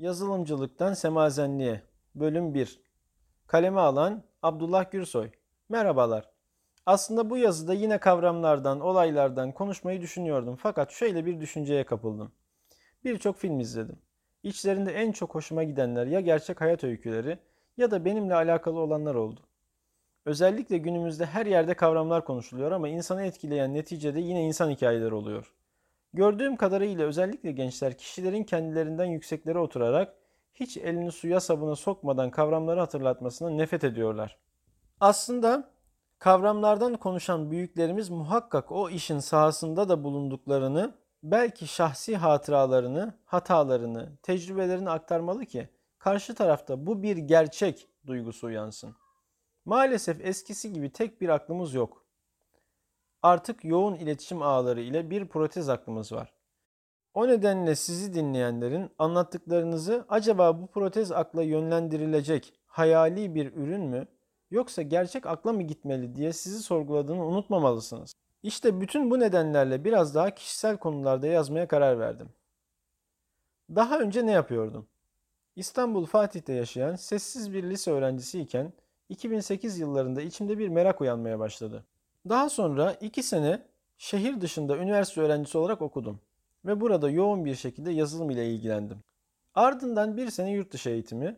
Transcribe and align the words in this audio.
Yazılımcılıktan 0.00 0.94
Semazenliğe 0.94 1.82
Bölüm 2.14 2.54
1 2.54 2.80
Kaleme 3.46 3.80
alan 3.80 4.22
Abdullah 4.42 4.90
Gürsoy 4.90 5.30
Merhabalar. 5.68 6.30
Aslında 6.86 7.30
bu 7.30 7.36
yazıda 7.36 7.74
yine 7.74 7.98
kavramlardan, 7.98 8.80
olaylardan 8.80 9.52
konuşmayı 9.52 10.00
düşünüyordum 10.00 10.56
fakat 10.56 10.92
şöyle 10.92 11.26
bir 11.26 11.40
düşünceye 11.40 11.84
kapıldım. 11.84 12.32
Birçok 13.04 13.36
film 13.36 13.60
izledim. 13.60 13.98
İçlerinde 14.42 14.92
en 14.92 15.12
çok 15.12 15.34
hoşuma 15.34 15.64
gidenler 15.64 16.06
ya 16.06 16.20
gerçek 16.20 16.60
hayat 16.60 16.84
öyküleri 16.84 17.38
ya 17.76 17.90
da 17.90 18.04
benimle 18.04 18.34
alakalı 18.34 18.80
olanlar 18.80 19.14
oldu. 19.14 19.40
Özellikle 20.24 20.78
günümüzde 20.78 21.26
her 21.26 21.46
yerde 21.46 21.74
kavramlar 21.74 22.24
konuşuluyor 22.24 22.72
ama 22.72 22.88
insanı 22.88 23.22
etkileyen 23.22 23.74
neticede 23.74 24.20
yine 24.20 24.46
insan 24.46 24.70
hikayeleri 24.70 25.14
oluyor. 25.14 25.54
Gördüğüm 26.12 26.56
kadarıyla 26.56 27.06
özellikle 27.06 27.52
gençler 27.52 27.98
kişilerin 27.98 28.44
kendilerinden 28.44 29.04
yükseklere 29.04 29.58
oturarak 29.58 30.14
hiç 30.54 30.76
elini 30.76 31.12
suya 31.12 31.40
sabuna 31.40 31.76
sokmadan 31.76 32.30
kavramları 32.30 32.80
hatırlatmasına 32.80 33.50
nefret 33.50 33.84
ediyorlar. 33.84 34.38
Aslında 35.00 35.70
kavramlardan 36.18 36.96
konuşan 36.96 37.50
büyüklerimiz 37.50 38.10
muhakkak 38.10 38.72
o 38.72 38.90
işin 38.90 39.18
sahasında 39.18 39.88
da 39.88 40.04
bulunduklarını, 40.04 40.94
belki 41.22 41.66
şahsi 41.66 42.16
hatıralarını, 42.16 43.14
hatalarını, 43.24 44.16
tecrübelerini 44.22 44.90
aktarmalı 44.90 45.46
ki 45.46 45.68
karşı 45.98 46.34
tarafta 46.34 46.86
bu 46.86 47.02
bir 47.02 47.16
gerçek 47.16 47.88
duygusu 48.06 48.46
uyansın. 48.46 48.96
Maalesef 49.64 50.20
eskisi 50.20 50.72
gibi 50.72 50.92
tek 50.92 51.20
bir 51.20 51.28
aklımız 51.28 51.74
yok. 51.74 51.99
Artık 53.22 53.64
yoğun 53.64 53.94
iletişim 53.94 54.42
ağları 54.42 54.80
ile 54.80 55.10
bir 55.10 55.28
protez 55.28 55.68
aklımız 55.68 56.12
var. 56.12 56.32
O 57.14 57.28
nedenle 57.28 57.76
sizi 57.76 58.14
dinleyenlerin 58.14 58.90
anlattıklarınızı 58.98 60.04
acaba 60.08 60.62
bu 60.62 60.66
protez 60.66 61.12
akla 61.12 61.42
yönlendirilecek 61.42 62.54
hayali 62.66 63.34
bir 63.34 63.52
ürün 63.52 63.84
mü 63.84 64.06
yoksa 64.50 64.82
gerçek 64.82 65.26
akla 65.26 65.52
mı 65.52 65.62
gitmeli 65.62 66.14
diye 66.16 66.32
sizi 66.32 66.62
sorguladığını 66.62 67.26
unutmamalısınız. 67.26 68.14
İşte 68.42 68.80
bütün 68.80 69.10
bu 69.10 69.20
nedenlerle 69.20 69.84
biraz 69.84 70.14
daha 70.14 70.30
kişisel 70.30 70.76
konularda 70.76 71.26
yazmaya 71.26 71.68
karar 71.68 71.98
verdim. 71.98 72.28
Daha 73.70 73.98
önce 73.98 74.26
ne 74.26 74.32
yapıyordum? 74.32 74.88
İstanbul 75.56 76.06
Fatih'te 76.06 76.52
yaşayan 76.52 76.96
sessiz 76.96 77.52
bir 77.52 77.62
lise 77.62 77.90
öğrencisiyken 77.90 78.72
2008 79.08 79.78
yıllarında 79.78 80.22
içimde 80.22 80.58
bir 80.58 80.68
merak 80.68 81.00
uyanmaya 81.00 81.38
başladı. 81.38 81.86
Daha 82.28 82.48
sonra 82.48 82.92
iki 82.92 83.22
sene 83.22 83.62
şehir 83.98 84.40
dışında 84.40 84.76
üniversite 84.76 85.20
öğrencisi 85.20 85.58
olarak 85.58 85.82
okudum 85.82 86.20
ve 86.64 86.80
burada 86.80 87.10
yoğun 87.10 87.44
bir 87.44 87.54
şekilde 87.54 87.90
yazılım 87.90 88.30
ile 88.30 88.50
ilgilendim. 88.50 88.98
Ardından 89.54 90.16
bir 90.16 90.30
sene 90.30 90.50
yurt 90.52 90.72
dışı 90.72 90.90
eğitimi, 90.90 91.36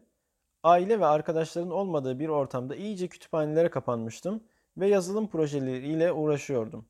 aile 0.63 1.01
ve 1.01 1.07
arkadaşların 1.07 1.71
olmadığı 1.71 2.19
bir 2.19 2.29
ortamda 2.29 2.77
iyice 2.77 3.09
kütüphanelere 3.09 3.71
kapanmıştım 3.71 4.45
ve 4.77 4.89
yazılım 4.89 5.29
projeleriyle 5.29 6.13
uğraşıyordum. 6.13 6.85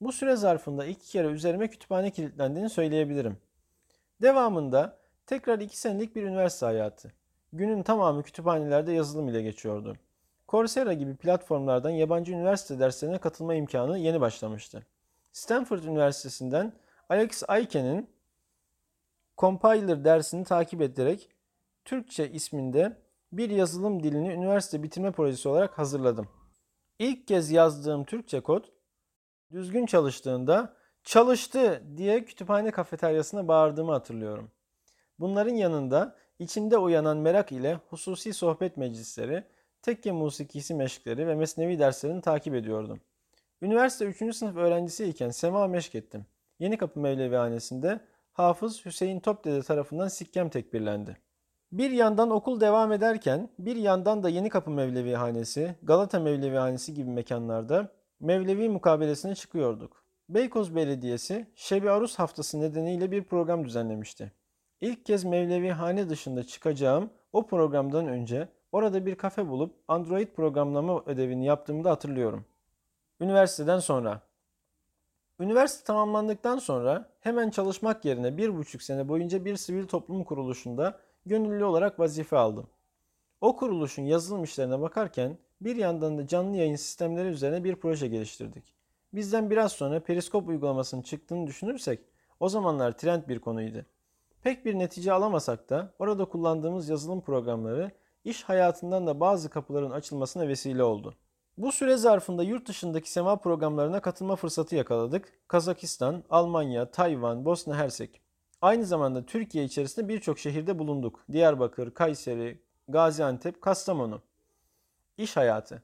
Bu 0.00 0.12
süre 0.12 0.36
zarfında 0.36 0.86
iki 0.86 1.10
kere 1.10 1.26
üzerime 1.26 1.68
kütüphane 1.68 2.10
kilitlendiğini 2.10 2.70
söyleyebilirim. 2.70 3.36
Devamında 4.22 4.98
tekrar 5.26 5.58
iki 5.58 5.78
senelik 5.78 6.16
bir 6.16 6.22
üniversite 6.22 6.66
hayatı. 6.66 7.12
Günün 7.52 7.82
tamamı 7.82 8.22
kütüphanelerde 8.22 8.92
yazılım 8.92 9.28
ile 9.28 9.42
geçiyordu. 9.42 9.96
Coursera 10.52 10.92
gibi 10.92 11.16
platformlardan 11.16 11.90
yabancı 11.90 12.32
üniversite 12.32 12.78
derslerine 12.78 13.18
katılma 13.18 13.54
imkanı 13.54 13.98
yeni 13.98 14.20
başlamıştı. 14.20 14.86
Stanford 15.32 15.82
Üniversitesi'nden 15.82 16.72
Alex 17.08 17.42
Ayken'in 17.48 18.10
Compiler 19.38 20.04
dersini 20.04 20.44
takip 20.44 20.82
ederek 20.82 21.28
Türkçe 21.84 22.30
isminde 22.30 22.96
bir 23.32 23.50
yazılım 23.50 24.02
dilini 24.02 24.32
üniversite 24.32 24.82
bitirme 24.82 25.12
projesi 25.12 25.48
olarak 25.48 25.78
hazırladım. 25.78 26.28
İlk 26.98 27.26
kez 27.26 27.50
yazdığım 27.50 28.04
Türkçe 28.04 28.40
kod 28.40 28.64
düzgün 29.52 29.86
çalıştığında 29.86 30.76
çalıştı 31.04 31.82
diye 31.96 32.24
kütüphane 32.24 32.70
kafeteryasına 32.70 33.48
bağırdığımı 33.48 33.92
hatırlıyorum. 33.92 34.50
Bunların 35.18 35.54
yanında 35.54 36.16
içimde 36.38 36.78
uyanan 36.78 37.16
merak 37.16 37.52
ile 37.52 37.78
hususi 37.90 38.32
sohbet 38.32 38.76
meclisleri, 38.76 39.44
tekke 39.82 40.12
musikisi 40.12 40.74
meşkleri 40.74 41.26
ve 41.26 41.34
mesnevi 41.34 41.78
derslerini 41.78 42.20
takip 42.20 42.54
ediyordum. 42.54 43.00
Üniversite 43.62 44.04
3. 44.04 44.36
sınıf 44.36 44.56
öğrencisiyken 44.56 45.30
sema 45.30 45.66
meşk 45.66 45.94
ettim. 45.94 46.26
Yeni 46.58 46.76
Kapı 46.76 47.00
Mevlevihanesi'nde 47.00 48.00
Hafız 48.32 48.84
Hüseyin 48.84 49.20
Topdede 49.20 49.62
tarafından 49.62 50.08
sikkem 50.08 50.48
tekbirlendi. 50.48 51.16
Bir 51.72 51.90
yandan 51.90 52.30
okul 52.30 52.60
devam 52.60 52.92
ederken 52.92 53.48
bir 53.58 53.76
yandan 53.76 54.22
da 54.22 54.28
Yeni 54.28 54.48
Kapı 54.48 54.70
Mevlevihanesi, 54.70 55.74
Galata 55.82 56.20
Mevlevihanesi 56.20 56.94
gibi 56.94 57.10
mekanlarda 57.10 57.92
Mevlevi 58.20 58.68
mukabelesine 58.68 59.34
çıkıyorduk. 59.34 60.04
Beykoz 60.28 60.74
Belediyesi 60.74 61.46
Şebi 61.54 61.90
Arus 61.90 62.18
haftası 62.18 62.60
nedeniyle 62.60 63.10
bir 63.10 63.24
program 63.24 63.64
düzenlemişti. 63.64 64.32
İlk 64.80 65.06
kez 65.06 65.24
Mevlevihane 65.24 66.08
dışında 66.08 66.44
çıkacağım 66.44 67.10
o 67.32 67.46
programdan 67.46 68.08
önce 68.08 68.48
orada 68.72 69.06
bir 69.06 69.14
kafe 69.14 69.48
bulup 69.48 69.74
Android 69.88 70.28
programlama 70.28 71.02
ödevini 71.06 71.44
yaptığımı 71.44 71.84
da 71.84 71.90
hatırlıyorum. 71.90 72.44
Üniversiteden 73.20 73.78
sonra 73.78 74.22
Üniversite 75.40 75.84
tamamlandıktan 75.84 76.58
sonra 76.58 77.08
hemen 77.20 77.50
çalışmak 77.50 78.04
yerine 78.04 78.36
bir 78.36 78.56
buçuk 78.56 78.82
sene 78.82 79.08
boyunca 79.08 79.44
bir 79.44 79.56
sivil 79.56 79.86
toplum 79.86 80.24
kuruluşunda 80.24 80.98
gönüllü 81.26 81.64
olarak 81.64 81.98
vazife 81.98 82.36
aldım. 82.36 82.66
O 83.40 83.56
kuruluşun 83.56 84.02
yazılım 84.02 84.44
işlerine 84.44 84.80
bakarken 84.80 85.38
bir 85.60 85.76
yandan 85.76 86.18
da 86.18 86.26
canlı 86.26 86.56
yayın 86.56 86.76
sistemleri 86.76 87.28
üzerine 87.28 87.64
bir 87.64 87.76
proje 87.76 88.08
geliştirdik. 88.08 88.74
Bizden 89.12 89.50
biraz 89.50 89.72
sonra 89.72 90.00
periskop 90.00 90.48
uygulamasının 90.48 91.02
çıktığını 91.02 91.46
düşünürsek 91.46 92.00
o 92.40 92.48
zamanlar 92.48 92.92
trend 92.92 93.22
bir 93.28 93.38
konuydu. 93.38 93.86
Pek 94.42 94.64
bir 94.64 94.78
netice 94.78 95.12
alamasak 95.12 95.70
da 95.70 95.94
orada 95.98 96.24
kullandığımız 96.24 96.88
yazılım 96.88 97.20
programları 97.20 97.90
iş 98.24 98.42
hayatından 98.42 99.06
da 99.06 99.20
bazı 99.20 99.50
kapıların 99.50 99.90
açılmasına 99.90 100.48
vesile 100.48 100.82
oldu. 100.84 101.14
Bu 101.58 101.72
süre 101.72 101.96
zarfında 101.96 102.42
yurt 102.42 102.68
dışındaki 102.68 103.10
sema 103.10 103.36
programlarına 103.36 104.00
katılma 104.00 104.36
fırsatı 104.36 104.76
yakaladık. 104.76 105.32
Kazakistan, 105.48 106.24
Almanya, 106.30 106.90
Tayvan, 106.90 107.44
Bosna 107.44 107.76
Hersek. 107.76 108.20
Aynı 108.62 108.84
zamanda 108.84 109.26
Türkiye 109.26 109.64
içerisinde 109.64 110.08
birçok 110.08 110.38
şehirde 110.38 110.78
bulunduk. 110.78 111.24
Diyarbakır, 111.32 111.94
Kayseri, 111.94 112.62
Gaziantep, 112.88 113.62
Kastamonu. 113.62 114.22
İş 115.18 115.36
hayatı. 115.36 115.82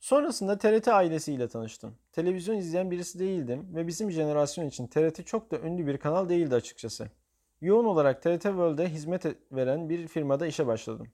Sonrasında 0.00 0.58
TRT 0.58 0.88
ailesiyle 0.88 1.48
tanıştım. 1.48 1.94
Televizyon 2.12 2.56
izleyen 2.56 2.90
birisi 2.90 3.18
değildim 3.18 3.68
ve 3.74 3.86
bizim 3.86 4.10
jenerasyon 4.10 4.66
için 4.66 4.86
TRT 4.86 5.26
çok 5.26 5.50
da 5.50 5.58
ünlü 5.58 5.86
bir 5.86 5.98
kanal 5.98 6.28
değildi 6.28 6.54
açıkçası. 6.54 7.08
Yoğun 7.60 7.84
olarak 7.84 8.22
TRT 8.22 8.42
World'e 8.42 8.88
hizmet 8.88 9.24
veren 9.52 9.88
bir 9.88 10.08
firmada 10.08 10.46
işe 10.46 10.66
başladım. 10.66 11.06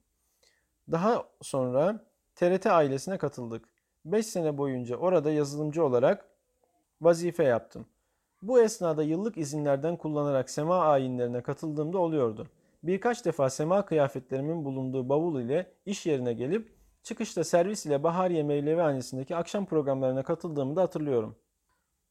Daha 0.91 1.23
sonra 1.41 2.05
TRT 2.35 2.65
ailesine 2.65 3.17
katıldık. 3.17 3.65
5 4.05 4.25
sene 4.25 4.57
boyunca 4.57 4.95
orada 4.97 5.31
yazılımcı 5.31 5.85
olarak 5.85 6.25
vazife 7.01 7.43
yaptım. 7.43 7.85
Bu 8.41 8.61
esnada 8.61 9.03
yıllık 9.03 9.37
izinlerden 9.37 9.97
kullanarak 9.97 10.49
sema 10.49 10.79
ayinlerine 10.79 11.41
katıldığımda 11.41 11.97
oluyordu. 11.97 12.47
Birkaç 12.83 13.25
defa 13.25 13.49
sema 13.49 13.85
kıyafetlerimin 13.85 14.65
bulunduğu 14.65 15.09
bavul 15.09 15.41
ile 15.41 15.71
iş 15.85 16.05
yerine 16.05 16.33
gelip 16.33 16.77
çıkışta 17.03 17.43
servis 17.43 17.85
ile 17.85 18.03
Bahariye 18.03 18.43
Mevlevihanesi'ndeki 18.43 19.35
akşam 19.35 19.65
programlarına 19.65 20.23
katıldığımı 20.23 20.75
da 20.75 20.81
hatırlıyorum. 20.81 21.35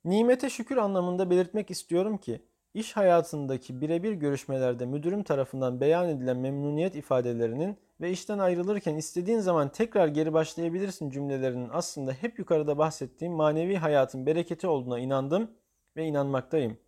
Nimete 0.05 0.51
şükür 0.51 0.77
anlamında 0.77 1.31
belirtmek 1.31 1.71
istiyorum 1.71 2.19
ki 2.19 2.43
iş 2.75 2.97
hayatındaki 2.97 3.81
birebir 3.81 4.13
görüşmelerde 4.13 4.87
müdürüm 4.87 5.23
tarafından 5.23 5.81
beyan 5.81 6.09
edilen 6.09 6.37
memnuniyet 6.37 6.97
ifadelerinin 6.97 7.79
ve 8.01 8.11
işten 8.11 8.39
ayrılırken 8.39 8.97
istediğin 8.97 9.39
zaman 9.39 9.69
tekrar 9.69 10.09
geri 10.09 10.33
başlayabilirsin 10.33 11.11
cümlelerinin 11.11 11.69
aslında 11.73 12.13
hep 12.13 12.39
yukarıda 12.39 12.79
bahsettiğim 12.79 13.35
manevi 13.35 13.77
hayatın 13.77 14.27
bereketi 14.27 14.67
olduğuna 14.67 14.99
inandım 14.99 15.51
ve 15.97 16.05
inanmaktayım. 16.05 16.79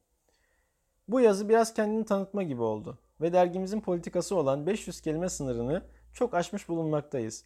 Bu 1.09 1.21
yazı 1.21 1.49
biraz 1.49 1.75
kendini 1.75 2.05
tanıtma 2.05 2.43
gibi 2.43 2.63
oldu 2.63 2.99
ve 3.21 3.33
dergimizin 3.33 3.81
politikası 3.81 4.37
olan 4.37 4.67
500 4.67 5.01
kelime 5.01 5.29
sınırını 5.29 5.83
çok 6.13 6.35
aşmış 6.35 6.69
bulunmaktayız. 6.69 7.45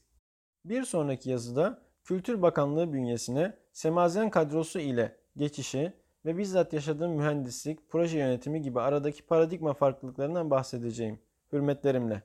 Bir 0.64 0.84
sonraki 0.84 1.30
yazıda 1.30 1.82
Kültür 2.04 2.42
Bakanlığı 2.42 2.92
bünyesine 2.92 3.54
Semazen 3.72 4.30
kadrosu 4.30 4.78
ile 4.78 5.16
geçişi 5.36 5.92
ve 6.24 6.38
bizzat 6.38 6.72
yaşadığım 6.72 7.12
mühendislik, 7.12 7.88
proje 7.88 8.18
yönetimi 8.18 8.62
gibi 8.62 8.80
aradaki 8.80 9.22
paradigma 9.22 9.74
farklılıklarından 9.74 10.50
bahsedeceğim. 10.50 11.18
Hürmetlerimle. 11.52 12.22